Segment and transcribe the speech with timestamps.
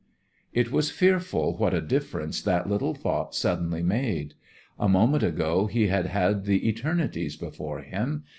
[0.51, 4.33] It was fearful what a difference that little thought suddenly made.
[4.79, 8.23] A moment ago he had had the eternities before him.